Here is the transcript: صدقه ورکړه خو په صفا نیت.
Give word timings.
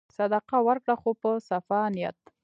صدقه 0.17 0.57
ورکړه 0.67 0.95
خو 1.01 1.09
په 1.21 1.31
صفا 1.47 1.81
نیت. 1.93 2.19